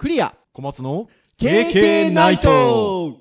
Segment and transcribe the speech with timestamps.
[0.00, 0.34] クリア。
[0.54, 3.18] 小松の KK ナイト。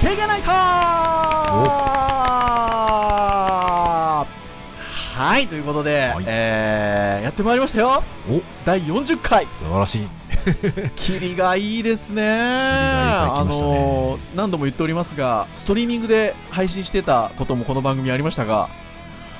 [0.00, 0.50] 経験ナイト。
[5.16, 6.24] はいということで、はい。
[6.28, 8.04] えーやってまいりましたよ。
[8.30, 9.46] お第40回。
[9.46, 10.08] 素晴らしい。
[10.94, 12.22] キリがいいですね。
[12.22, 12.30] ね。
[12.30, 18.68] あのー何度も言っておりますがストリーミングで配信してたこともこの番組ありましたが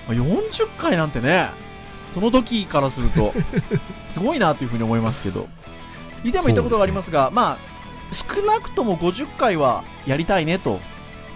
[0.09, 1.51] まあ40回なんてね
[2.09, 3.35] その時からすると
[4.09, 5.47] すごいなというふうに思いますけど。
[6.25, 10.81] 以前も言ったことがありますがまあ少なくとも50回はやりたいねと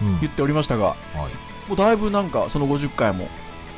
[0.01, 0.19] うん。
[0.19, 1.69] 言っておりましたが、はい。
[1.69, 3.29] もうだいぶなんかその50回も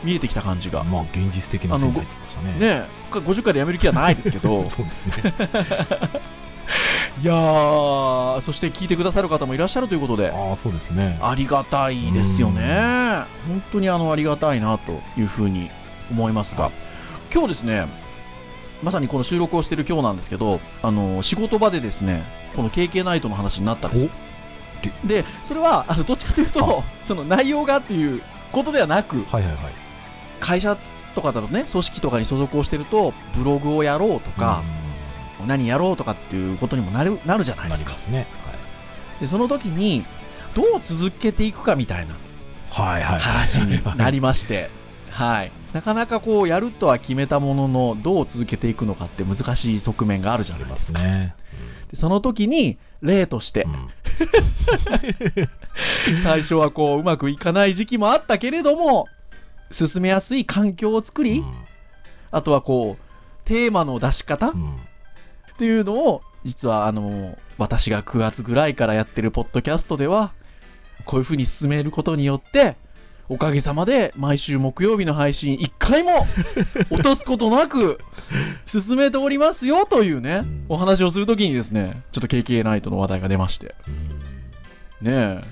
[0.06, 2.52] 見えてきた感じが、まあ現実的な線が入ってきましたね。
[2.54, 4.68] ねえ50回でやめる気はないですけど。
[4.70, 5.14] そうですね。
[7.22, 10.32] いやーそして聞いてくださる方もいらっしゃるということで。
[10.32, 11.18] ああそうですね。
[11.22, 13.24] ありがたいですよね。
[13.48, 15.70] 本当にあのありがたいなというふうに
[16.12, 16.72] 思いますが。
[17.34, 17.88] 今日ですね
[18.82, 22.24] まさにこの収録をしている今日なんですけどあの仕事場でですね
[22.56, 24.10] この KK ナイトの話になったんです。
[25.04, 29.85] でそれはあのどっちかというとその内容がっていうことではなくはいはいはい
[30.46, 30.78] 会社
[31.16, 34.64] とかだとね組織とかに所属をしてるとブログをやろうとか、
[35.48, 37.90] 何やろうとかっていうことにもなるなるじゃないですか。
[37.90, 38.28] りますね。
[39.20, 40.06] でその時に
[40.54, 42.16] どう続けていくかみたいな
[42.70, 43.14] はいはい。
[43.14, 44.70] はい話になりまして、
[45.10, 51.00] はい、なかなかこうやるとは決めたもののどう続けていくのかって難しい側面があるじゃないですか。
[51.00, 51.36] すね。
[51.90, 53.64] でその時に例として。
[53.64, 53.90] うんうん。
[56.24, 59.08] 最初はこううまくいかない時期もあったけれども
[59.72, 61.44] 進めやすい環境を作り、
[62.32, 64.62] あとはこうテーマの出し方、うん。
[64.62, 64.76] うん
[65.56, 70.34] っていうのを実はあの私が9月ぐらいからやってるポッドキャストでは
[71.06, 72.76] こういうふうに進めることによって
[73.30, 76.28] おかげさまで毎週木曜日の配信1回も
[76.92, 78.00] 落とすことなく
[78.66, 80.66] 進めておりますよというねうん。
[80.70, 83.76] お話をするときにですねちょっと KK ナイトの話題が出まして。
[83.88, 83.92] う
[85.06, 85.10] ん。
[85.10, 85.44] ねえ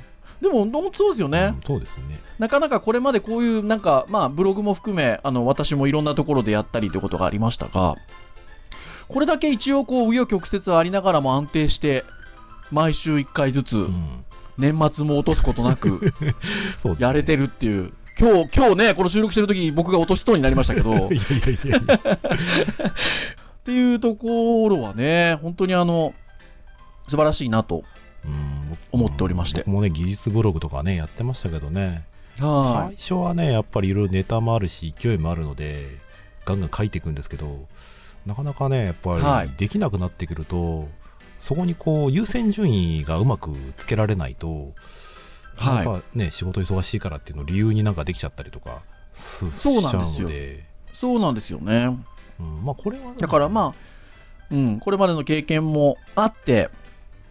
[0.43, 2.19] でも本当そうですよね、うんそうですね。
[2.37, 7.95] なかなかこれまでこういうなんかまあブログも含めあの私もいろんなところでやったりということがありましたが
[9.07, 12.03] これだけ一応こう紆余曲折ありながらも安定して
[12.71, 14.25] 毎週1回ずつうん。
[14.57, 16.13] 年末も落とすことなく
[16.99, 17.93] やれてるっていう。
[18.19, 20.93] 今日今日ねこの収録してる時僕が落としそうになりましたけど。
[20.93, 22.19] っ いやいやいやいや。
[23.65, 26.13] ていうところはね本当にあの
[27.07, 27.83] 素晴らしいなと。
[28.23, 28.52] うん。
[28.52, 28.52] 僕
[28.91, 29.59] 思っておりまして。
[29.59, 32.05] 僕もね技術ブログとかねやってましたけどね。
[32.39, 35.87] は最初はねやっぱりいろいろネタもあるし勢いもあるので
[36.45, 37.67] ガンガン書いていくんですけど
[38.25, 39.47] なかなかねやっぱはい。
[39.47, 40.87] りできなくなってくると、
[41.39, 44.73] そこにこう優先順位がうまくつけられないと、
[45.57, 45.85] はい。
[45.85, 48.81] やっぱね仕事忙しいからっていうのを理由になんかできちゃったりとか
[49.13, 50.29] すそうなんですよ。
[50.93, 51.97] そうなんですよね。
[52.39, 53.15] うん、まあこれはね。
[53.19, 56.69] だからまあ、うん、これまでの経験もあって、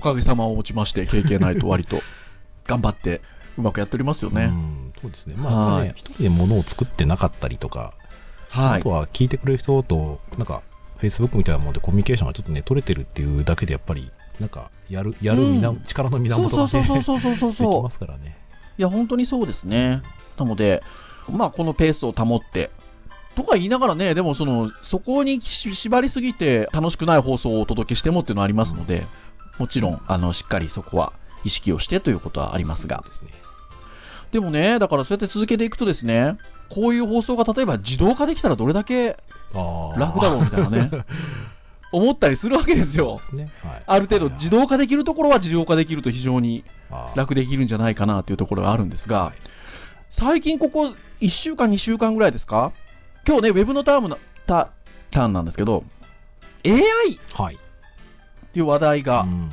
[0.02, 2.00] おかげさまをもちまして、経験ないと割と
[2.66, 3.20] 頑張って
[3.56, 4.44] うまくやっておりますよね。
[4.44, 7.94] うん、そうですねまあはいね一人で物を作ってなかったりとか、
[8.50, 8.90] はいあと。
[8.90, 10.62] は聞いてくれる人となんか
[10.98, 17.82] Facebook みたいなものでコミュニケーションがちょっとね取れてるっていうだけでやっぱりなんかやるやるうん力の源がねそうそうそうそうそう できそう。
[17.82, 18.42] ますからね
[18.78, 20.02] いや、本当にそうですね。
[20.38, 20.82] なので、
[21.30, 22.70] まあ、このペースを保って、
[23.34, 29.06] とか言いながらね、でもその、そこにし縛りすぎて楽しくない放送をお届けしてもっていうのはありますので、
[29.58, 31.12] もちろん、あの、しっかりそこは
[31.44, 33.02] 意識をしてということはありますが。
[33.06, 33.28] ですね
[34.30, 36.38] でもね、だからそうやって続けていくとですね、
[36.70, 39.18] こういう放送が例えば自動化できたらどれだけ
[39.98, 40.90] 楽だろうみたいなね、
[41.92, 43.20] 思ったりするわけですよ。
[43.62, 46.64] はい、ある程度自動化できるところは自動化できると非常に
[47.14, 49.34] 楽できるんじゃないかなというところがあるんですが、
[50.08, 52.72] 最近ここ1週間、2週間ぐらいですか？
[53.28, 54.70] 今日ね、ウェブのタームなタ
[55.10, 55.84] ターンなんですけど、
[56.64, 56.72] AI
[57.16, 57.58] っはい、
[58.52, 59.50] ていう話題がうん。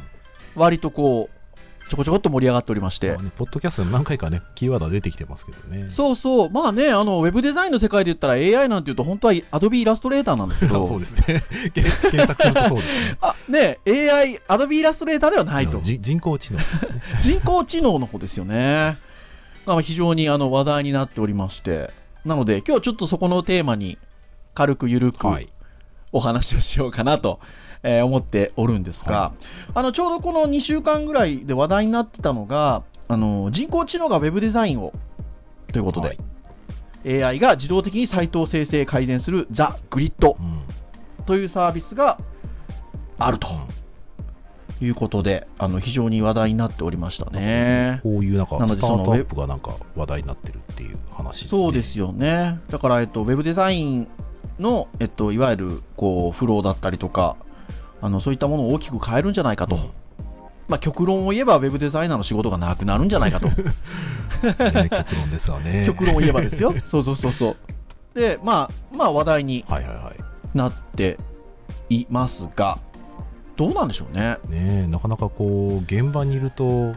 [0.55, 3.13] 割とこう、ちょこちょこっと盛り上がっておりまして。
[3.13, 5.89] まあ、ね、ポッドキャストでも何回かねキーワードは出てきてますけどね。
[5.89, 11.43] そうそう、まあね、あのウェブデザインの世界で言ったら AI なんていうと、本当は Adobe イラストレーターなんですけど、 そうですね。
[11.73, 13.17] 検検索するとそうですね。
[13.21, 15.79] あね、AI、Adobe イラストレーターではないと。
[15.81, 17.01] じ人工知能ですね。
[17.21, 18.97] 人工知能の方ですよね。
[19.65, 21.91] まあ非常にあの話題になっておりまして、
[22.25, 23.97] なので今日ちょっとそこのテーマに
[24.53, 25.49] 軽くゆるくはい。
[26.11, 27.39] お話をしようかなと、
[27.83, 29.33] えー思っておるんですが、は
[29.73, 34.93] あのちょうどこの2週間ぐらいで話題になってたのが、あの人工知能がウェブデザインを
[35.71, 36.17] ということで、はい
[37.05, 40.59] AI が自動的にサイトを生成改善するザ・グリッドうん
[41.25, 42.19] というサービスが
[43.17, 43.47] あると
[44.81, 47.99] いうことで、あの非常に話題になっておりましたね。
[48.01, 51.59] こういうなんかスタートアップがなんか話題になってるっていう話ですね。
[51.61, 52.59] そうですよね。
[52.69, 54.07] だから、えっと、ウェブデザイン
[54.57, 57.35] の、えっと、いわゆる、こう、フローだったりとか、
[58.01, 59.75] あの、そういったものを大きく変えるんじゃないかと。
[59.75, 59.89] うん
[60.69, 63.47] まあ、極論を言えば、ウェブデザイナーの仕事がなくなるんじゃないかと。
[63.49, 65.83] ね極論ですわね。
[65.85, 66.73] 極論を言えばですよ。
[66.85, 68.19] そうそうそうそう。
[68.19, 70.57] で、まあ、まあ、話題にはいはいはい。
[70.57, 71.17] なって
[71.89, 72.77] いますが、
[73.57, 74.37] どうなんでしょうね。
[74.47, 76.93] ねなかなかこう現場にいると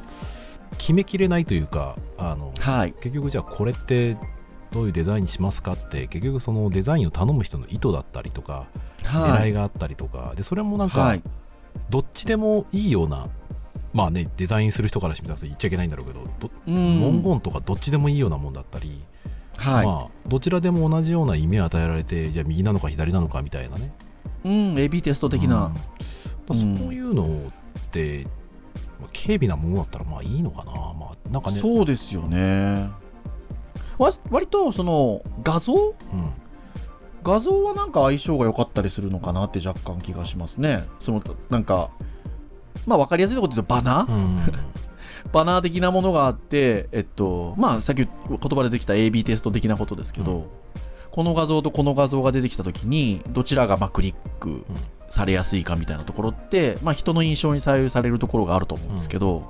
[0.78, 2.92] 決めきれないというかあのはい。
[3.00, 4.16] 結局じゃあこれって
[4.72, 8.66] どういうデザインにしますかって結局そのデザインを頼む人の意図だったりとか、
[9.04, 9.48] はい。
[9.48, 11.22] 狙いがあったりとかでそれもなんか、はい。
[11.90, 13.28] どっちでもいいような
[13.92, 19.02] まあねデザインする人からしてみたら言っちゃいけないんだろうけど文言とかどっちでもいいようなもんだったり、
[19.56, 19.86] はい。
[19.86, 23.92] まあどちらでも同じような意味を与えられてじゃあ右なのか左なのかみたいなね
[24.44, 25.66] うん、AB テスト的な。
[25.66, 25.74] うん
[26.48, 26.58] そう
[26.92, 28.26] いうのって、
[29.00, 32.90] まあ軽微なものだったらまあいいのかな、まあ、なんかね、そうですよね。
[33.98, 35.72] わ割と、その、画像？
[35.74, 35.76] う
[36.16, 36.32] ん。
[37.22, 40.84] 画像はなんか相性が良かったりするのかなって若干気がしますね。
[41.00, 41.90] その、なんか、
[42.86, 44.42] まあ分かりやすいところで言うとバナー、うん。
[45.32, 48.08] バナー的なものがあって、えっと、まあさっき言
[48.38, 50.44] 葉でできた AB テスト的なことですけど、うん。
[51.12, 54.64] この画像とこの画像が出てきたときに、どちらがまあクリック
[55.10, 59.44] されやすいかみたいなところって、まあ人の印象に左右されるところがあると思うんですけど、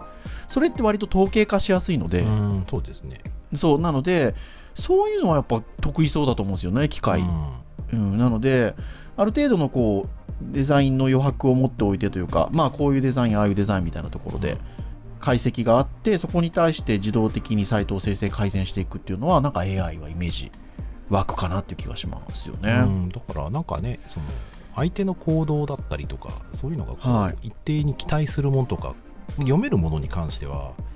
[0.48, 3.20] それって割と統計化しやすいので、うんそうですね。
[3.54, 4.34] そう、なので、
[4.74, 7.24] そういうのはやっぱ得意そうだと思うんですよね、機械。
[7.92, 8.74] うん、なので、
[9.16, 10.22] ある程度のこう
[10.52, 14.58] デザインの余白を持っておいてというか、まあ、こういうデザイン、ああいうデザインみたいなところで
[15.20, 20.50] 解析があって、そこに対して自動的にサイトを生成、改善していくっていうのは、なんか AI はイメージ
[21.10, 22.72] 湧くかなっていう気がしますようね。
[22.82, 24.26] んだからなんかね、その
[24.74, 28.94] 相手の行動だったりとか、そういうのがこう、はい一定に期待するものとか、
[29.36, 30.91] 読めるものに関しては、うん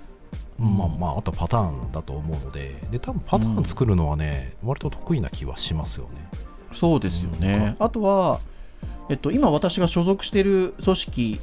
[0.58, 6.29] まあまあ、あとはパターンだと思うので、で多分パターン作るのはね、割と得意な気はしますよね。
[6.73, 7.76] そうですよね。
[7.79, 8.41] あとは、
[9.08, 11.41] えっと、今私が所属している組織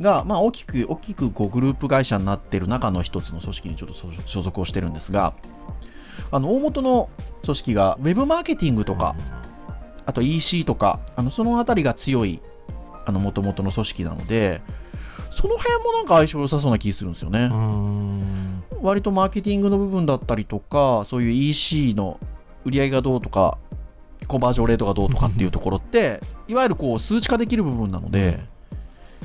[0.00, 5.34] が、まあ、大きく、大きくこうグループ会社になっている中の一つの組織にちょっと所所属をしてるんですが、
[6.30, 7.08] あの、大元の
[7.42, 9.14] 組織が、ウェブマーケティングとか、
[10.04, 12.40] あと EC とか、あのそのあたりが強い、
[13.06, 14.60] あの、元々の組織なので、
[15.30, 17.50] その辺もなんか相性良さそうな気するんですよね。
[18.82, 22.18] 割とマーケティングの部分だったりとか、そういう EC の
[22.64, 23.58] 売り上げがどうとか、
[24.28, 28.40] コンバージョンレートがどうとかっていうところって、いわゆるこう数値化できる部分なので、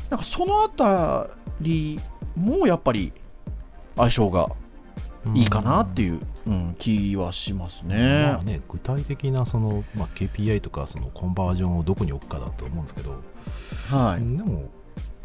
[0.10, 1.30] なんかそのあた
[1.60, 2.00] り
[2.36, 3.14] もやっぱり
[3.96, 4.52] 相性が
[5.34, 8.44] いいかなっていう、うん、気はしますねまあ。
[8.44, 13.22] ね、具体的なその、まあ、KPI とかそのコンバージョンをどこに置くかだと思うんですけど、
[13.90, 14.38] はい。
[14.38, 14.70] でも、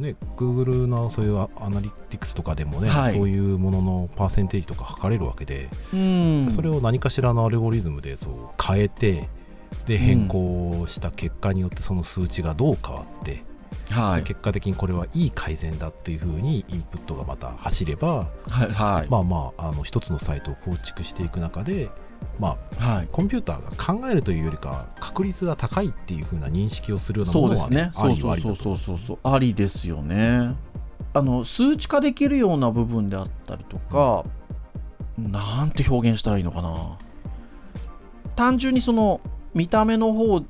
[0.03, 6.51] ね、Google のそういうアアナリティクスとかでもね、はいそういうもののパーセンテージとか測れるわけで、うん。
[6.51, 9.29] それを何かしらのアルゴリズムでそう変えて、
[9.87, 13.43] で変更した結果によってその数値がどう変わって、
[13.91, 14.23] はい。
[14.25, 18.73] 結果的にこれはいい改善だっていうふうにインプットがまた走れば、はい。
[18.73, 19.11] はい。
[19.11, 21.91] まあまああの一つのサイトを構築していく中で、
[22.39, 23.09] まあ、はい。
[23.11, 23.71] コンピューターが
[24.01, 27.93] 考えるというよりか確率が高いっていう風な認識をするようなものは、そうですね。
[27.95, 29.19] ありそうそうそうそう。
[29.23, 30.55] ありですよね。
[31.15, 34.25] あの、数値化できるような部分であったりとか、
[35.19, 36.99] なんて表現したらいいのかな。
[38.35, 39.20] 単純にその、
[39.55, 40.41] 見た目の方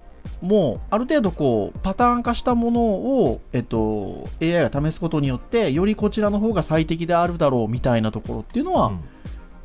[0.41, 9.01] も、ある程度こう、パターン化したものを、えっと、AI が試すことによって、よりこちらの方が最適であるだろうみたいなところっていうのは、うん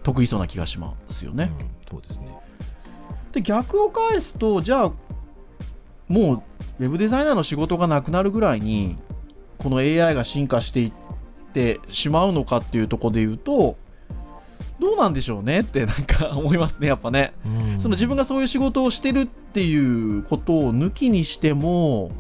[0.08, 1.52] 得意そうな気がしますよね。
[1.60, 2.28] うんそうですね。
[3.32, 4.92] で逆を返すとじゃあ
[6.08, 6.44] もう
[6.80, 8.98] ウェブデザイナーの仕事がなくなるぐらいに
[9.58, 10.92] この AI が進化していっ
[11.54, 13.78] てしまうのかっていうところで言うと
[14.80, 15.60] どうなんでしょうね？
[15.60, 17.34] ってなんか 思いますねやっぱね。
[17.46, 17.82] うん。
[17.82, 19.76] その自分がそういう仕事をしてるってい
[20.18, 22.12] うことを抜きにしても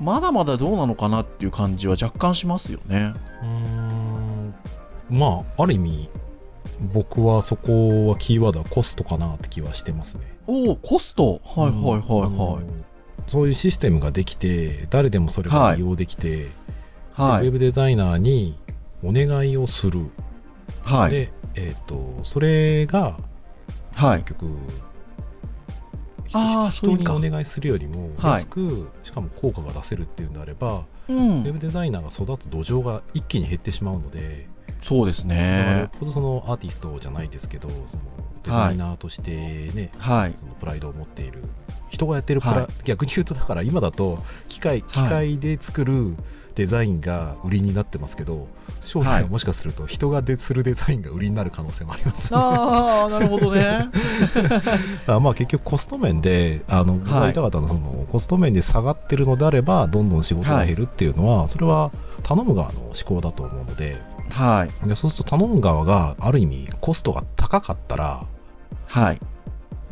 [0.00, 3.14] まだまだどうなのかなっていう感じは若干しますよね。
[3.42, 4.54] うーん。
[5.10, 6.08] まあある意味
[6.92, 10.22] 僕はそこはキーワードはコストかなって気はしてますね。
[10.46, 11.40] おおコスト？
[11.44, 12.64] はいはいはいあはい。
[12.64, 12.66] の
[13.28, 16.48] そういうシステムができて誰でもそれが利用できて、
[17.12, 17.42] はい。
[17.42, 18.58] でウェブデザイナーに
[19.04, 20.10] お願いをする、
[20.82, 21.10] はい。
[21.12, 23.16] で、えー、とそれが
[23.94, 24.24] はい。
[24.24, 24.56] 結局
[26.26, 28.32] 人にお願いするよりもはい。
[28.40, 31.42] 安く、しかも効果が出せるっていうんであれば、うん。
[31.42, 34.46] ウェブデザイナーが育つ土壌が一気に減ってしまうので、
[34.82, 35.88] そうですね。
[35.98, 37.82] ぽどそのアーティストじゃないですけどその
[38.42, 40.34] デザイナーとしてね、はい。
[40.38, 41.44] そのプライドを持っている
[41.88, 42.66] 人がやってるプラ、はい。
[42.84, 46.16] 逆に言うとだから今だと機械機械で作る
[46.54, 48.48] デザインが売りになってますけど、
[48.80, 53.88] 将来はもしかすると人がでするデザインが売りになる可能性もあります、ね、ああ、なるほどね。
[55.06, 57.32] あまあ結局コスト面であの僕が言い。
[57.32, 61.90] たかったのはその、コスト面で下がってるのであればどんどん仕事が減るっていうのは、それは
[62.22, 64.00] 頼む側の思考だと思うので
[64.32, 64.88] はい。
[64.88, 68.26] でそうすると頼む側がある意味コストが高かったら
[68.86, 69.20] はい。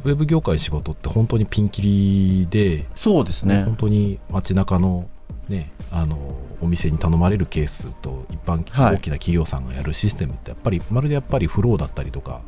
[0.05, 3.77] ウェブ業界仕事って本当にピンキリでそうですね本。
[3.77, 5.09] 当に街中の
[5.49, 6.17] ねあの
[6.63, 12.41] お店に頼まれるケースと一般はい大きな企業さんがやるシステムってやっぱりまるでやっぱりフローだったりとか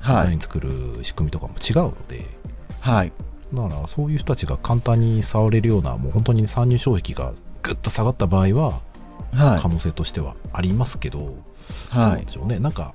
[0.00, 0.24] デはい。
[0.26, 2.24] ザイン作る仕組みとかも違うので、
[2.80, 3.12] はい。
[3.52, 8.80] だからそういう人たちが簡単に触れるようなもう本当に参入障壁がぐっと下がった場合ははい
[9.32, 9.68] 可。
[9.68, 11.34] 能性としてはありますけど、
[11.90, 12.32] はいなんで。
[12.32, 12.92] しょうねなんか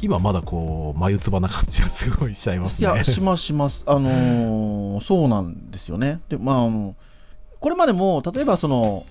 [0.00, 2.88] 今まだこう眉唾な感じがすごいしちゃいますね。
[2.88, 3.84] いや、しますします。
[3.86, 6.20] あのーそうなんですよね。
[6.28, 6.94] で、まああの、
[7.60, 9.04] これまでも、例えばその、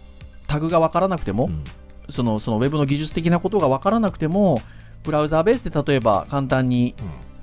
[0.47, 1.63] タグが分からなくても、うん
[2.09, 4.61] その、そのウェブの技術的なことが分からなくても、
[5.03, 6.95] ブラウザーベースで例えば簡単に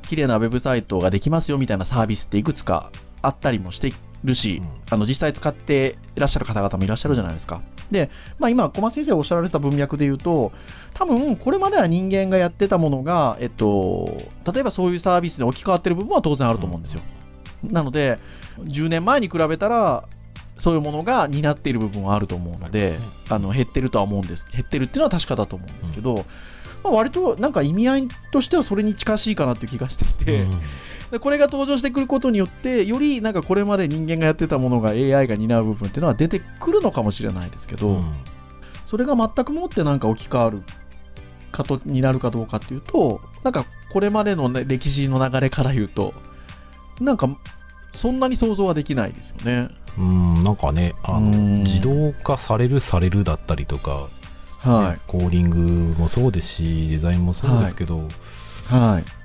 [0.09, 2.91] 綺麗なウェブサイトができますよみたいなサービスっていくつか
[3.23, 7.61] あったりもしてるし、うんあの実際使っていらっしゃる方々もいらっしゃるじゃないですか。
[7.91, 10.53] で、まあ、今、小松先生がおっしゃられてた文脈で言うと、
[10.95, 14.17] 多分これまでは人間がやってたものが、えっと、
[14.53, 17.01] 例えばそういうサービスで置き換わってる部分は当然あると思うんですよ。
[17.65, 18.19] なので、
[18.61, 20.05] 10年前に比べたら、
[20.57, 24.47] そういうものが担っている部分はあると思うので、あの減ってるとは思うんです。
[24.53, 26.25] 減ってるっていうのは確かだと思うんですけど、
[26.85, 30.61] まあ、割となんか意味合いとしてはそれに近しいかなっていう気がしていて、うん
[31.15, 38.15] でこれが登場してくることによって、よりなんかこれまで人間がやってたものが AI が担う部分っていうのは出てくるのかもしれないですけど、うん
[38.87, 40.63] それが全くもってなんか置き換わる
[41.51, 46.15] かとになるかどうかっていうと、なんかこれまでの、ね、歴史の流れから言うと、
[47.01, 47.29] なんか
[47.93, 49.69] そんなに想像はできないですよね。
[49.99, 54.09] うん、なんかねあのうん自動化されるされるだったりとか、
[54.59, 55.51] はねコーディン
[55.93, 58.75] グもそうですしデザインもそうですけど、い。
[58.75, 59.24] はい。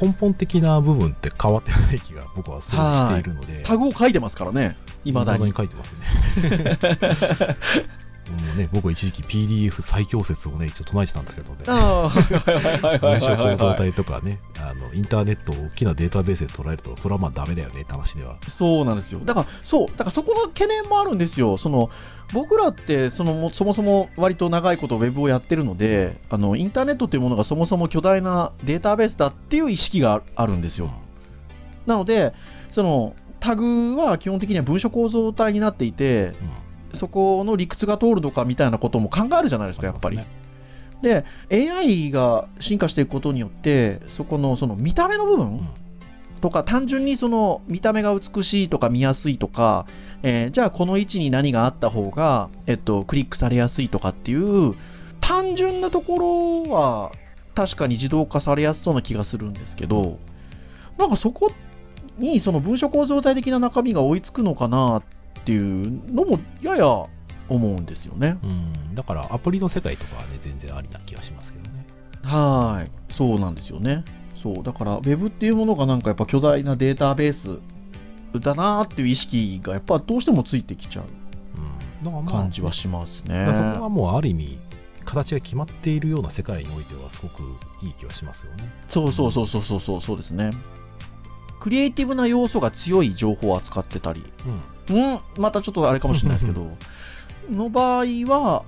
[0.00, 5.52] 根本的な部分って変わってない気が僕はすごいしているので、タグを書いてますからね、いまだに。
[5.56, 6.78] 書いてますね
[8.30, 13.74] もうね僕は一時期 PDF 最強説をね一応唱えてたんですけどね文章構造。
[13.76, 19.20] 体とかねあのインターネットを大きなデータベースで捉えるとそれはまあダメだよねって話ではそうなんですよ。
[19.20, 21.56] だから、そう、だからそこの懸念もあるんですよ。
[21.56, 21.90] その、
[22.32, 30.90] 僕らって、その、もそもそも割と長いことウェブをやってるので、あの、インターネットっていうものがそもそも巨大なデータベースだっていう意識があるんですよ。
[31.86, 32.32] なので、
[32.68, 36.63] その、タグは基本的には文書構造体になっていて、うん
[36.94, 40.20] そこの理屈が通るのかみたいなことも考えるじゃないですか、やっぱり。
[41.02, 45.68] で、AI が進化していくことによって、そこのその見た目の部分、うん
[46.44, 49.86] とか単純にその見た目が美しいとか見やすいとか、
[50.22, 54.74] えーじゃあこの位置に何があった方が、えっと、クリックされやすいとかっていう
[55.22, 57.12] 単純なところは
[57.54, 60.18] 確かに自動化されやすそうな気がするんですけど
[60.98, 61.50] なんかそこ
[62.18, 65.02] にその文書構造体的な中身が追いつくのかなっ
[65.44, 66.86] ていうのもやや
[67.48, 68.38] 思うんですよね。
[68.42, 71.84] うんだからアプリの世界とかはね全然ありな気がしますけどね
[72.22, 74.04] はい、そうなんですよね。
[74.42, 77.60] そう、だから、ウェブっていうものがなんかやっぱ巨大なデータベース
[78.40, 83.46] だなーっていう意識がやっぱどうしてもついてきちゃう感じはしますね。
[83.46, 84.58] だからそこはもうある意味
[85.04, 87.42] 形が決まっているような世界においてはすごく
[87.82, 90.50] いい気はしますよねそうそうそうそうそうそうそうですね。
[91.64, 94.22] クリエイティブな要素が強い情報を扱ってたり、
[94.90, 94.96] うん。
[94.96, 96.76] うん、またちょっとあれかもしれないですけど、
[97.50, 98.64] の場合は、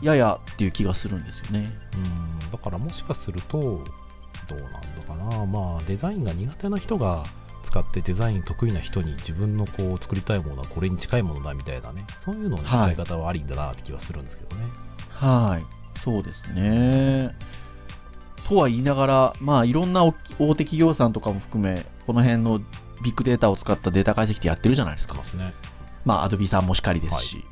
[0.00, 1.70] ややっていう気がするんですよね。
[2.42, 2.50] うん。
[2.50, 3.84] だからもしかすると
[4.48, 5.44] どうなんだかな。
[5.44, 7.24] まあデザインが苦手な人が
[7.62, 12.06] 使ってデザイン得意な人に自分のこう作りたいものはこれに近いものだみたいなね。
[12.24, 14.62] そういうののはい使い方はありんだなって気はするんですけどね、
[15.10, 17.36] はい、そうですね。
[18.50, 22.58] とは言いながら、まあ、いろんな大手企業さんとかも含め、この辺の
[23.04, 25.14] ビッグデータを使ったデータ解析ってやってるじゃないですか。
[25.14, 25.54] ますね
[26.04, 27.44] まあ、アドビさんもしかりですし、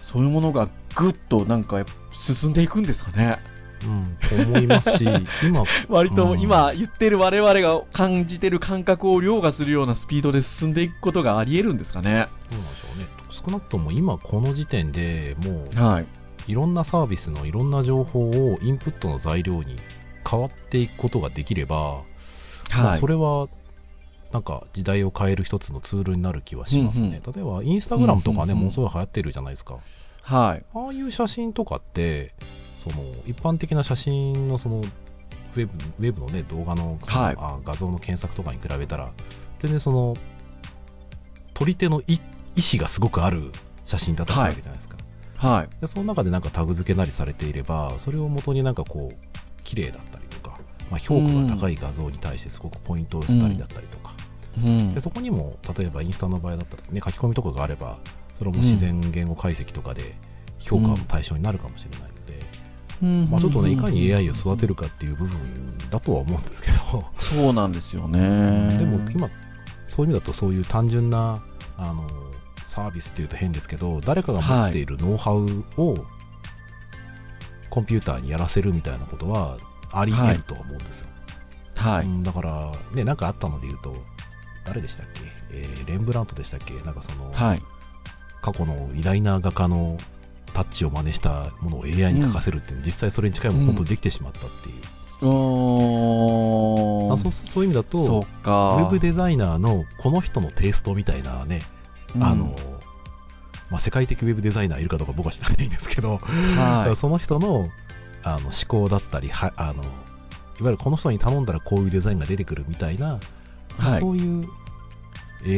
[0.00, 3.40] そういうものがぐっとなんか進んでいくんですかね。
[3.82, 5.08] うんと思いますし
[5.42, 12.26] 今割とうん今言ってる我々が感じてる感覚を凌駕するようなスピードで進んでいくことがあり得るんですかね。
[12.50, 16.06] どうなんでしょうね少なくとも今この時点でもうはい。
[16.46, 19.76] いろんなサービスのいろんな情報をインプットの材料に
[20.28, 22.02] 変わっていくことができれば、
[22.70, 23.06] まあはいそ。
[23.06, 23.48] れは
[24.32, 29.78] なんか時代を変える一つのツールになる気はしますね、例えばインスタグラムとかね、うんうんうんものすごい流行ってるじゃないですか
[30.22, 30.64] はい。
[30.74, 32.32] ああいう写真とかって
[32.78, 39.10] その一般的な写真のそのウェブウェブの、ね、動画の、はいあ画像の検索とかに比べたら
[39.58, 40.16] 全然その
[41.54, 42.14] 撮り手の意
[42.56, 43.50] 意思がすごくある
[43.84, 44.89] 写真だったわけじゃないですか、はい。
[45.80, 50.58] でその中でなんかタグ付けなりされていればそれを元になんかこう綺麗だったりとか、
[50.90, 54.14] まあ、評価が高い画像に対してすごくポイントを寄せたりだったりとか、
[54.58, 54.94] うん。
[54.94, 57.98] でそこにも例えばインスタの場合だったら、ね、書き込みとかがあれば
[58.36, 60.14] それも自然言語解析とかで
[60.58, 62.10] 評価の対象になるかもしれない
[63.02, 65.38] ので、まあ、ちょっとねいかに AI を育てるかっていう部分
[65.90, 67.04] だとは思うんですけど。
[67.18, 68.76] そうなんですよね。
[68.78, 69.30] でも今
[69.88, 71.42] そういう意味だとそういう単純な
[71.76, 72.06] あの
[72.70, 75.96] サービスっていうと変ですけど誰かが持っているノウハウを
[77.68, 79.56] コンピューターにやらせるみたいなことは
[79.90, 81.06] あり得るとは思うんですよ、
[81.76, 82.06] はい。
[82.06, 83.94] うんだからねなんかあったので言うと
[84.64, 85.20] 誰でしたっけ、
[85.52, 86.74] えーレンブラントでしたっけ？
[86.82, 87.62] なんかその、はい。
[88.42, 89.98] 過去の偉大な画家の
[90.54, 98.76] タッチを真似したものを AI に書かせるっていうの、実際それに近いものが本当にできてしまったっていう、おあそうそういう意味だとそうか。
[98.76, 101.79] ウェブデザイナーのこの人のテイストみたいなね、うん
[102.18, 102.56] あの
[103.70, 107.66] まあ、世界的ウェブデザイナーいるかどうか僕は知らないんですけど、はその人の
[108.22, 109.90] あの思考だったりはあのいわ
[110.62, 113.20] ゆるこの人に頼んだらこういうデザインが出てくるみたいな、
[113.78, 114.44] まあはいそういう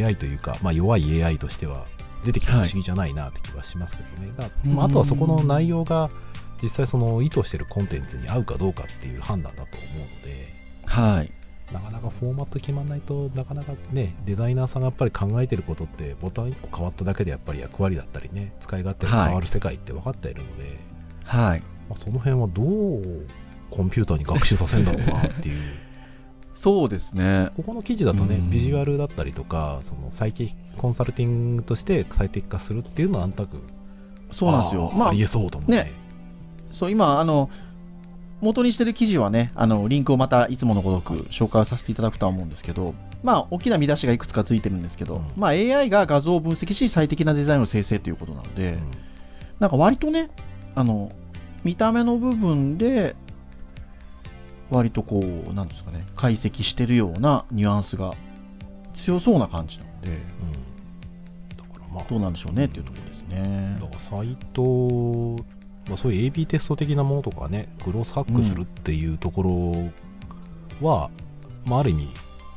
[0.06, 1.86] AI というか、まあ、弱い AI としては
[2.24, 6.08] 出てきても不思議じゃないなって気はしますけどね、だからまあ、あとはそこの内容が
[6.62, 10.46] 実際その意図してるコンテンツに合うかどうかっていう判断だと思うので。
[10.84, 10.86] い。
[10.86, 11.32] はい。
[11.72, 20.78] なかなかフォーマット決まらないとなかなかねデザイナーさんがやっぱり考えてることってボタン1個変わっただけでやっぱり役割だったりね使い勝手が変わる世界って分かっているので、
[21.24, 21.60] はい。
[21.88, 23.26] まあ、その辺はどう
[23.70, 25.62] コンピューターに学習させるんだろうなっていう
[26.54, 27.50] そうですね。
[27.56, 33.62] ここの記事だとねうんビジュアルだったりとかその最適コンサルティングとして最適化するっていうのはあんたく
[34.30, 34.92] そうなんですよ。
[34.94, 36.02] まああり、えそうと思うねね
[36.72, 37.50] そう、今、あの、
[38.42, 45.26] 元にしてる記事はね、あの、リンクをまたいつものごとく紹介させていただくとは思うんですけど、まあ、大きな見出しがいくつかついてるんですけど、うん。
[45.36, 48.80] まあ、AI が画像を分析し、最適なデザインを生成ということなので、うん。
[49.60, 50.28] なんか割とね、
[50.74, 51.08] あの、
[51.62, 53.14] 見た目の部分で、
[54.70, 58.14] 割とこう、なんですかね、解析してるようなニュアンスが
[58.94, 60.18] 強そうな感じなので、うん。
[61.56, 63.78] だからまあどうなんでしょうねっていうところですね。
[63.80, 63.86] だ。
[63.86, 65.36] からサイト、
[65.88, 69.42] まあ、そういう AB テスト的なものとかね、グロースハックするっていうとこ
[70.80, 71.10] ろは、
[71.64, 72.08] まあ、ある意味、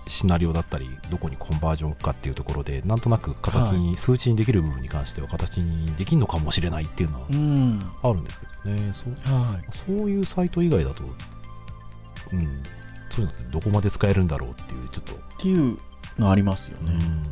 [0.08, 7.80] シナリオだったり、どこにコンバージョンかっていうところで、なんとなく形に、数値にできる部分に関しては形にできるのかもしれないっていうのはうん。
[8.04, 9.66] あるんですけどね、そうはい。
[9.72, 12.64] そういうサイト以外だと、うん、
[13.10, 15.78] そういうのってどこまで使えるんだろうっていう、ちょっと、っていう
[16.20, 16.92] のありますよね。
[16.92, 17.24] うん、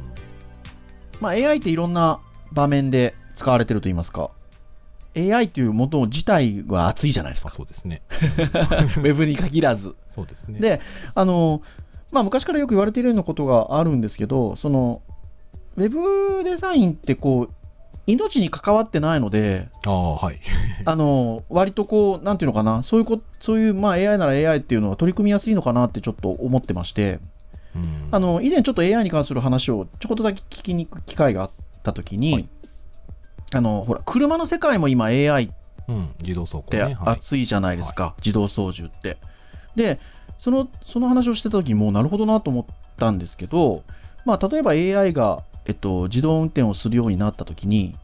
[1.21, 2.19] まあ、AI っていろんな
[2.51, 4.31] 場面で使われてると言いますか、
[5.15, 7.55] AI っていうもの自体は熱いじゃないですあか。
[7.55, 8.01] そうですね。
[8.97, 9.95] ウェブに限らず。
[10.09, 10.59] そうですね。
[10.59, 10.81] で、
[11.13, 11.61] あの、
[12.11, 15.01] まあ、昔からよく言われているようなことがあるんですけど、その、
[15.75, 17.53] ウェブデザインってこう、
[18.05, 20.39] 命に関わってないので、ああ、はい。
[20.85, 27.19] あの、割とこう、なんていうのかな、そういうこ、そういう、まあ、AI なら AI っていうのは取り組みやすいのかなってちょっと思ってまして、
[27.75, 32.49] うんあの、以前ちょっと AI に関する話をちょこっとだけ聞きに行く機会があったときに、はい
[33.53, 35.49] あの、ほら、車の世界も今 AI っ
[36.69, 39.17] て熱いじゃないですか、自動操縦って。
[39.75, 39.99] で、
[40.37, 42.65] その、その話をしてたときにもうなるほどなと思っ
[42.97, 43.83] たんですけど、
[44.25, 47.95] まあ、例えば AI が、えっと、自動運転をするようになったときに、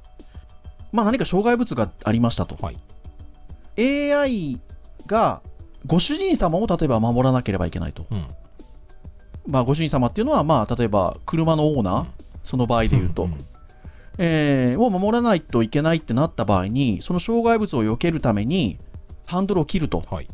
[0.92, 2.56] まあ、何か障害物がありましたと。
[2.64, 2.78] はい
[3.82, 4.60] AI
[5.08, 5.42] が
[5.86, 8.06] ご主人様を例えば守らなければいけないと。
[8.12, 8.28] うん。
[9.48, 12.08] まあ、ご主人様っていうのは、まあ、例えば車のオーナー、うん
[12.42, 13.38] その場合で言うと、んん
[14.22, 18.78] えーを守らないといけないってなった場合に、その障害物を避けるために、
[19.26, 20.04] ハンドルを切ると。
[20.12, 20.28] はい。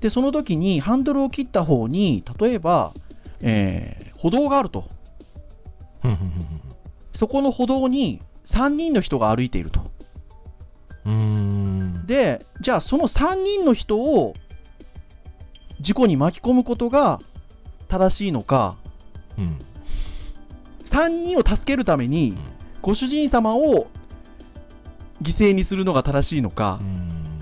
[0.00, 2.92] で、その時に、ハンドルを切った方に、例えば、
[3.42, 4.84] えー歩道があると。
[7.14, 9.80] そこの歩道に3人の人が歩いていると。
[11.06, 12.06] うん。
[12.06, 14.34] で、じゃあその3人の人を
[15.80, 17.20] 事故に巻き込むことが
[17.88, 18.76] 正しいのか、
[19.38, 19.58] うん。
[20.84, 22.36] 3人を助けるために、
[22.82, 23.88] ご主人様を
[25.22, 27.40] 犠牲にするのが正しいのかう、ん。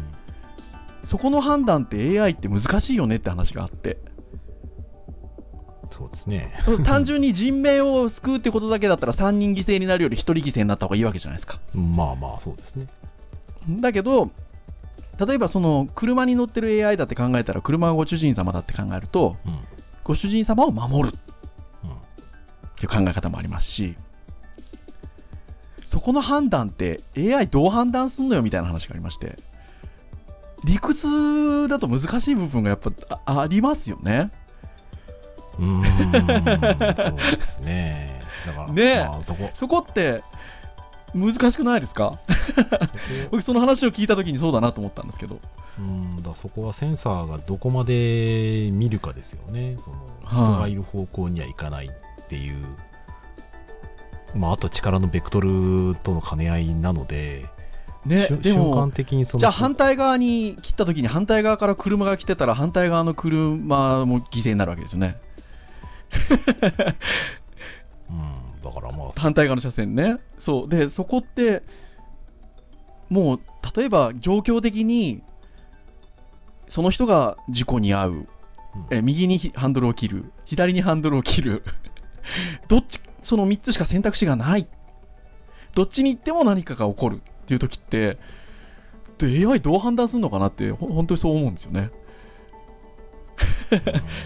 [1.04, 3.98] そこの判断って AI って難しいよねって話があって、
[5.90, 6.52] そうですね。
[6.84, 11.58] 単純に人命を救うってことだけだったら3人犠牲になるより1人犠牲になった方がいいわけじゃないですか。
[11.74, 12.86] まあまあ、そうですね。
[13.80, 14.30] だけど、
[15.18, 19.58] 例えばその車に乗ってる AI だって考えたら、車がご主人様だって考えると、うん。
[20.04, 21.18] ご主人様を守る
[21.84, 21.94] うんっ
[22.76, 23.96] ていう考え方もありますし、
[25.88, 29.38] そこの判断って AI どう判断すんのよみたいな話がありまして、
[30.64, 32.92] 理屈だと難しい部分がやっぱ
[33.24, 34.30] あありますよね。
[35.58, 35.84] うーん。
[36.94, 38.22] そうですね。
[38.46, 39.04] だからねえ。
[39.06, 39.50] まあ、そこ。
[39.54, 40.22] そこって
[41.14, 42.18] 難しくないですか？
[43.30, 45.40] 僕その話を聞いた時にそうだなと思ったんですけど。
[45.78, 46.22] うん。
[46.22, 49.78] だそこはセンサーがどこまで見るかですよね。
[49.82, 50.44] そのはい。
[50.44, 51.90] 人がいる方向にはいかないっ
[52.28, 52.66] ていう、
[54.34, 57.46] まあ、あと力のベクトルとの兼ね合いなので、
[58.04, 65.18] ね、でも瞬間的にそのじゃあ反対側に切った時に反対側から車が来てたら反対側の車も犠牲になるわけですよね。
[68.10, 70.18] うん、だからまあ反対側の車線ね。
[70.38, 70.68] そう。
[70.68, 71.62] で、そこって、
[73.10, 73.40] もう、
[73.76, 75.22] 例えば状況的に、
[76.68, 78.12] その人が事故に遭う。
[78.12, 78.28] うん
[78.90, 80.30] え右にハンドルを切る。
[80.44, 81.64] 左にハンドルを切る。
[82.68, 84.66] どっち、その3つしか選択肢がない。
[85.74, 88.18] どっちに行っても何かが起こるっていう時って、
[89.18, 91.90] で AI どう判断するのかなって、ほ本当にそう思うんですよね。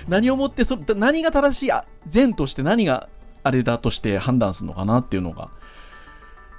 [0.09, 3.09] 何をもってそ何が正しいあ善として何が
[3.43, 5.51] あれだとして判断するのかなっていうのが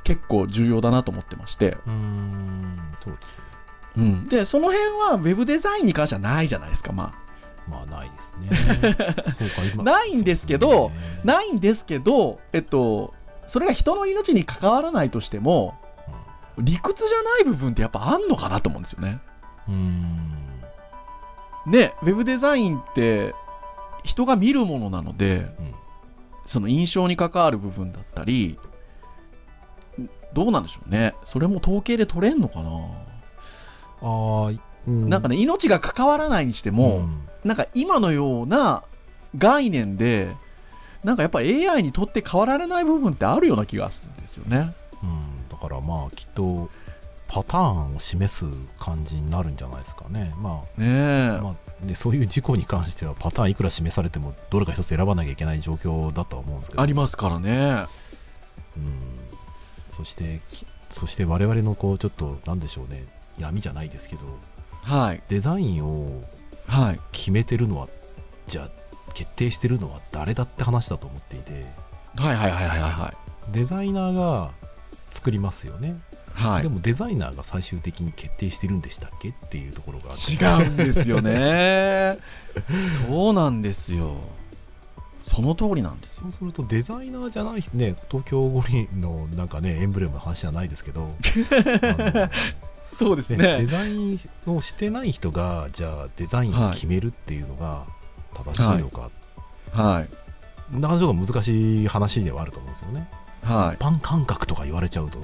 [0.04, 2.78] 結構重要だなと思ってまして、うーん。
[3.04, 3.44] そうですね。
[3.96, 7.14] うん、でその辺はウェブデザインに関してはないじゃないですかま
[7.68, 8.36] まあないです
[9.76, 9.84] ね。
[9.84, 10.96] ないんですけどね。
[11.24, 13.14] あないんですけどえっと
[13.48, 15.76] それが人の命に関わらないとしても
[16.58, 19.20] 理屈じゃない部分ってやっぱあんのかなと思うんですよね。
[19.68, 20.38] うん。
[21.66, 23.34] ねウェブデザインって
[24.04, 25.74] 人が見るものなので、うん。
[26.46, 28.60] その印象に関わる部分だったり
[30.34, 31.16] どうなんでしょうね。
[31.24, 32.70] それも統計で取れんのかな、
[34.02, 35.10] あーうん。
[35.10, 38.84] なんかね命が関わらないにしても、うんなんか今のような
[39.38, 40.36] 概念で
[41.04, 46.70] なんかやっぱり AI にとって変わられない部分ってあるような気がするんですよねうん、だからまあきっと
[47.28, 48.46] パターンを示す
[48.80, 50.34] 感じになるんじゃないですかね。
[50.38, 50.82] まあ、
[51.42, 56.84] まあ、でそういう事故に関してはパターンいくら示されてもどれか一つ選ばなきゃいけない状況だとは思うんですけど。
[56.84, 57.88] ありますからね
[58.78, 59.00] うん。
[59.90, 63.06] そして、きそして我々のこうちょっとなんでしょうね、
[63.40, 64.22] 闇じゃないですけど、
[64.84, 66.22] はいデザインを
[66.74, 67.00] はい。
[67.12, 67.88] 決めてるのは、
[68.48, 68.70] じゃあ
[69.14, 71.66] 決定してるのは誰だって話だと思っていて、
[72.16, 73.14] はいはいはいはいは
[73.52, 74.52] デザイナーが
[75.12, 75.90] 作りますよね。
[75.90, 75.94] い
[76.34, 76.64] はい。
[76.64, 82.18] でもデザイナーが最終的に決定してるんでしたっけっていうところが違うんですよね。
[83.08, 84.16] そうなんですよ。
[85.22, 86.24] その通りなんですよ。
[86.24, 91.12] そうするとデザイナーじゃないね東京五輪のなんかねエンブレムの話じゃないですけど。
[91.14, 92.30] あ
[92.98, 97.86] そうですのねデザインをしてない人がじゃあデザインを決めるっていうのが
[98.34, 99.12] 正しいのか、
[99.72, 100.10] はい。
[100.76, 103.10] なかなかちょっと難しい話ではあると思うんですよね。
[103.44, 103.76] はい。
[103.76, 105.20] 一般感覚とか言われちゃうと、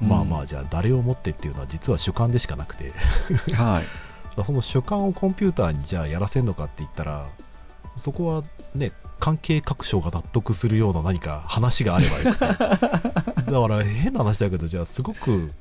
[0.00, 2.92] まあまあじゃあ誰をもってっていうのは実は主観でしかなくて。
[3.52, 3.84] はい。
[4.46, 7.28] その主観をコンピューターにじゃあやらせるのかって言ったら
[7.96, 12.46] そこはね関係各所が納得するような何か話があればよくて。
[13.50, 15.52] だから変な話だけどじゃあすごく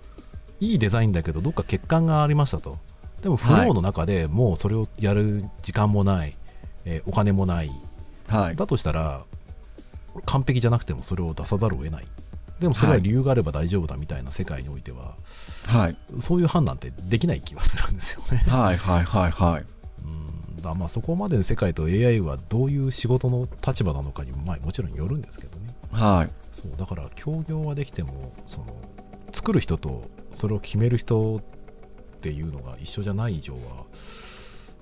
[0.59, 2.77] いいデザインだけどどっか欠陥がありましたと。
[3.21, 6.35] でもフローの中でもうそれをやる時間もない、
[6.85, 7.71] えーお金もない。
[8.27, 8.55] はい。
[8.55, 9.25] だとしたら
[10.25, 12.07] 完璧じゃなくてもそれを出さざるを得ない。
[12.59, 15.15] でもそれは理由があれば大丈夫だみたいな世界においては、
[15.65, 15.97] はい。
[16.19, 18.43] そういう判断ってできない気がするんですよね。
[18.47, 19.65] はいはいはいはい。
[20.03, 20.61] うん。
[20.61, 25.73] だまあそこまでの世界と AI はどういう仕事の立場なのかにも、まあ、もちろんよるんですけどね。
[25.91, 26.33] はい。
[26.51, 28.67] そうだから協業はできてもその
[29.31, 33.59] 作る人とそれを決める人っていうのが一緒じゃない以上は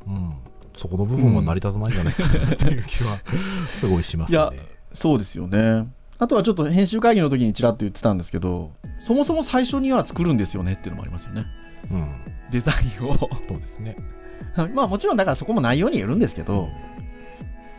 [0.08, 0.36] うん
[0.76, 3.20] そこの部分は成り立たないんじゃないかなっていう気は
[3.74, 4.52] すごいしますね、いや
[4.94, 5.88] そうですよね。
[6.20, 11.46] あとはちょっと編集会議の時にちらっと言ってたんですけどそもそも最初には作るんですよねっていうのもありますよね。
[11.92, 12.08] うん。
[12.52, 13.18] デザインを。
[13.18, 13.96] そうですね。
[14.56, 16.70] は いまあもちろんだからそこも内容によるんですけど、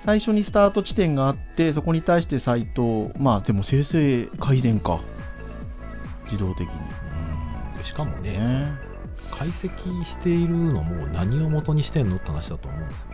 [0.01, 4.99] 最初にスタート地点があってそこに対してサイトまあでも生成改善か。
[6.27, 6.75] 自動的に
[7.89, 8.73] しかもねね。
[9.31, 13.09] 解析しているのも何を元にしてんのって話だと思うんですよ。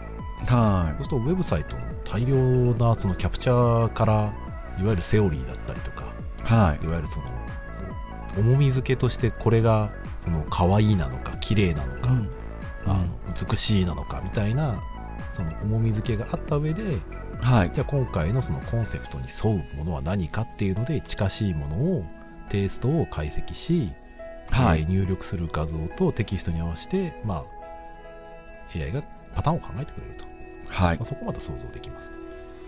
[0.46, 2.36] はそうするとウェブサイトの大量
[2.74, 6.84] なそのキャプチャーからいわゆるセオリーだったりとかいはい。
[6.84, 7.26] いわゆるその
[8.36, 9.90] 重み付けとしてこれが
[10.24, 12.28] その可愛いなのか綺麗なのか、うん。
[12.86, 13.04] あの
[13.48, 14.82] 美しいなのかみたいな
[15.32, 16.98] その重み付けがあった上で
[17.40, 17.70] はい。
[17.72, 22.04] じゃあ今回のそのコンセプトに沿うものは何かっていうので近しいものを
[22.50, 23.92] テイストを解析し、
[24.50, 24.80] はい。
[24.80, 29.02] えー入力する画像とテキストに合わせて、まあ、AI が
[29.34, 30.24] パターンを考えてくれると、
[30.68, 30.96] はい。
[30.96, 32.12] まあ、そこまで想像できます。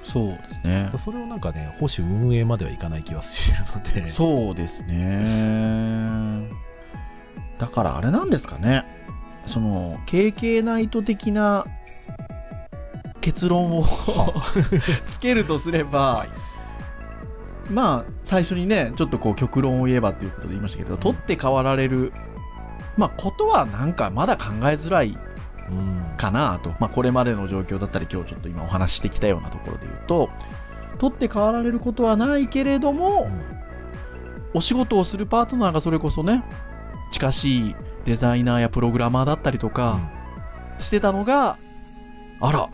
[0.05, 0.91] そうですね。
[0.99, 3.65] それをなんかね保守運営まではいかない気はしてる
[3.99, 4.11] ので。
[4.11, 6.49] そうですね。
[7.59, 8.85] だからあれなんですかね。
[9.47, 11.65] その KK ナイト的な
[13.21, 13.85] 結論を
[15.09, 16.27] つけるとすれば、
[17.71, 22.13] まあ最初にねちょっとこう極論を言えばということで言いましたけど、取って代わられる
[22.97, 25.17] まあことはなんかまだ考えづらい
[25.69, 26.03] うん。
[26.17, 30.31] かなと、まあ、これまでの状況だったり今日ちょっと今お話ししてきたようなところで言うと
[30.99, 33.29] 取って代わられることはないけれども、
[34.55, 36.43] お仕事をするパートナーがそれこそね
[37.13, 37.77] 近しい
[38.07, 39.99] デザイナーやプログラマーだったりとか
[40.79, 41.59] してたのが、
[42.41, 42.71] あら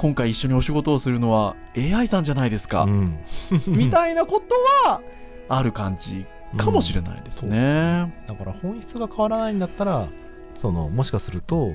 [0.00, 3.18] 今回一緒にお仕事をするのは AI さんじゃないですか、うん。
[3.68, 4.54] みたいなこと
[4.88, 5.02] は
[5.50, 6.24] ある感じ
[6.56, 8.10] かもしれないですね。
[8.26, 10.08] だから本質が変わらないんだったら
[10.58, 11.72] そのもしかすると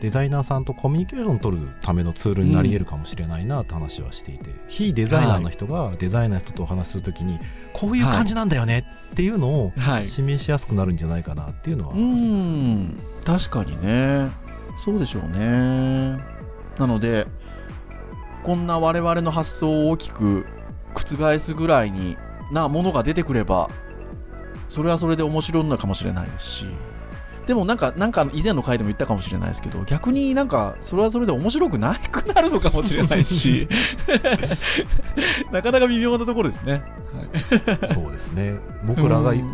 [0.00, 7.38] デザイナーさんとコミュニケーションを取るためのツールになり得るかもしれないなって話はしていて、非デザイナーの人がデザイナーの人とお話しするときに
[7.72, 12.48] こういう感じなんだよねっていうのをはい、示しやすくなるんじゃないかなっていうのはあうります。
[12.48, 12.96] ねん。
[13.24, 14.28] 確かにね。
[14.84, 16.18] そうでしょうね。
[16.78, 17.26] なので
[18.42, 20.46] こんな我々の発想を大きく
[20.94, 22.16] 覆すぐらいに
[22.52, 23.68] なものが出てくれば
[24.68, 26.66] それはそれで面白いのかもしれないし。
[27.46, 33.66] でもなんかなんか以前の回でも言ったかもしれないですけど逆になんかそれはそれで面白くなくなるのかもしれないし。
[35.50, 36.82] なかなか微妙なところですね、
[37.86, 38.58] そうですね。
[38.84, 39.46] 僕らが言っ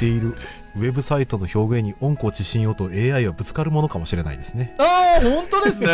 [0.00, 0.34] ている
[0.76, 4.74] ウェブサイトの表現に温故知新をと AI はぶつかるものかもしれないですね。
[4.78, 5.88] ああ、本当ですね。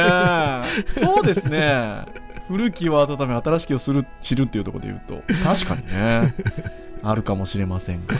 [1.00, 2.04] そうですね。
[2.48, 6.34] 古きを温め、新しきをする知るっていうところで言うと、確かにね、
[7.02, 8.14] あるかもしれませんが。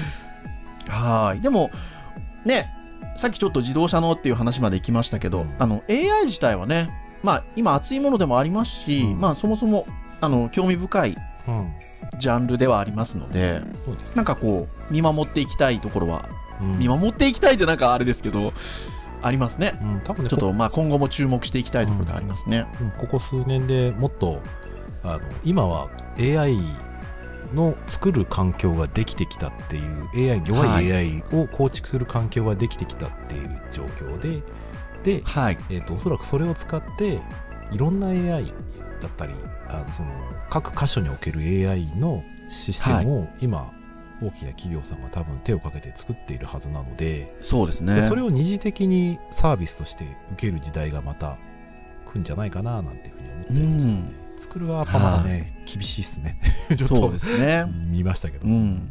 [0.88, 1.40] はい。
[1.40, 1.70] でも、
[2.44, 2.70] ね、
[3.16, 5.54] さっきちょっと自動車のっていう話まで行きましたけど、うん。
[5.58, 6.90] あの、AI 自体はね、
[7.22, 9.20] まあ、今熱いものでもありますし、うん。
[9.20, 9.86] まあ、そもそも、
[10.20, 11.16] あの、興味深い
[11.48, 11.72] うん。
[12.18, 16.28] ジャンルではありますので、そうですなんかこう、見守っていきたいところは、
[16.60, 16.78] うん。
[16.78, 18.52] 見守っていきたいってなんかあれですけど、
[19.22, 19.78] ありますね。
[19.82, 22.66] うん多分ねちょっとまあ今後も注目していきたいところではありますね。
[22.80, 24.40] うんここ数年でもっと
[25.02, 26.58] あの今は AI
[27.54, 34.42] の作る環境ができてきたっていう AI 弱はいい AI を構築する環境ができてきたっていう状況で
[35.04, 35.58] で、はい。
[35.70, 37.20] えー、とおそらくそれを使って
[37.72, 38.46] いろんな AI
[39.00, 39.32] だったり
[39.68, 40.08] あのその
[40.50, 43.70] 各箇所における AI のシステムを今、
[44.22, 48.02] 大きな企業さんが多分手をかけて作っているはずなので、そうですね。
[48.02, 51.36] それを二次的にサービスとして受ける時代がまた
[52.06, 54.28] 来るんじゃないかななんていうふうに思ってるんですよね。
[54.38, 56.40] 作るはやっぱまだね、厳しいっすね。
[56.76, 57.64] ちょっそうとですね。
[57.90, 58.46] 見ましたけど。
[58.46, 58.90] うん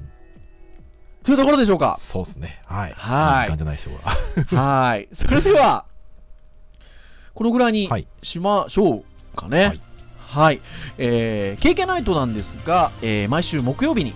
[1.24, 1.98] というところでしょうか。
[2.00, 2.62] そうですね。
[2.66, 2.94] はい。
[2.96, 4.56] はいい時間じゃないでしょうか。
[4.62, 5.10] はい。
[5.12, 5.86] それでは、
[7.34, 9.66] このぐらいにはいしましょうかね。
[9.68, 9.82] はい
[10.28, 10.62] はい。
[10.98, 14.14] えー、KK ナイトなんですが、えー毎週木曜日に、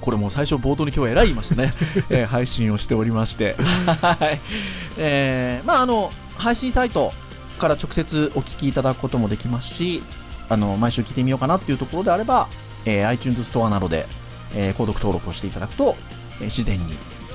[0.00, 1.72] これもう最初冒頭に今日は偉い言いましたね、
[2.10, 3.54] えー配信をしておりまして、
[3.86, 4.40] はい。
[4.98, 7.12] えー、まああの、配信サイト
[7.58, 10.02] から直接お聞きいただくこともできますし、
[10.48, 12.48] あの、毎週聞いてみようかなっていうところであれば、
[12.84, 14.06] えー iTunes ストアなどで、
[14.54, 15.96] えー購読登録をしていただくと、
[16.40, 16.94] えー自然に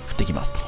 [0.10, 0.60] 降ってきますと。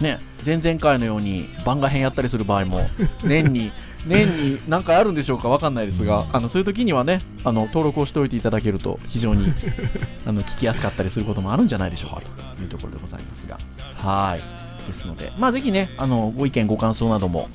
[0.00, 2.88] ね、前々回のように番外編やったりする場合も、
[3.24, 3.72] 年に、
[4.06, 9.52] 年に何回あるんでしょうかわかんないですが、あの、そういう時にはね、あの、登録をしておいていただけると、非常に、
[10.26, 12.22] あの、聞きやすかったりすることもあるんじゃないでしょうか、
[12.56, 13.58] というところでございますが。
[13.96, 14.40] はい。
[14.86, 17.48] ですので、まあ、ぜひね、あの、ご意見、ご感想なども、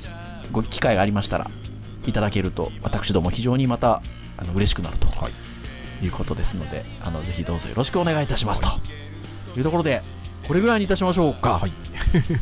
[0.51, 1.49] ご機会がありましたら、
[2.06, 4.01] いただけると、私ども非常にまた、
[4.38, 5.08] あの、嬉しくなると、
[6.03, 8.67] い、うことですので、あの、ぜひどうぞよろしくお願いいたします、と
[9.58, 10.01] いうところで、
[10.47, 11.60] これぐらいにいたしましょうか。
[11.60, 11.71] はい。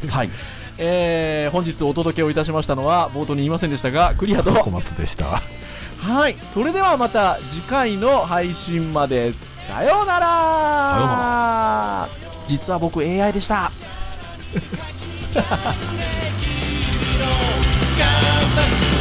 [0.08, 0.30] はい。
[0.84, 5.44] えー、本日お届けをいたしましたのは、冒頭に言いませんでしたが、クリアと、小松でした。
[6.00, 6.36] はい。
[6.56, 9.34] それではまた次回の配信まで。
[9.68, 12.10] さようならさような
[12.48, 13.72] 実は僕 AI でした。
[15.36, 15.46] ガン
[18.56, 19.01] バス